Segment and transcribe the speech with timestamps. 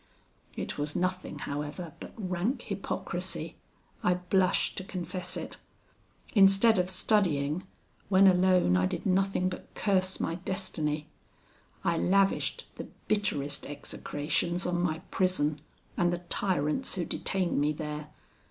[0.55, 3.55] It was nothing, however, but rank hypocrisy
[4.01, 5.57] I blush to confess it.
[6.33, 7.67] Instead of studying,
[8.09, 11.05] when alone I did nothing but curse my destiny.
[11.83, 15.61] I lavished the bitterest execrations on my prison,
[15.95, 18.07] and the tyrants who detained me there.